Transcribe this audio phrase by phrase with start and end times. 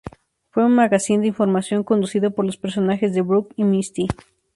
[0.49, 4.07] Fue un magazine de información conducido por los personajes de Brock y Misty.